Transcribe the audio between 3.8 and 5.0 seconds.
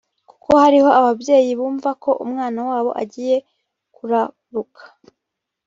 kuraruka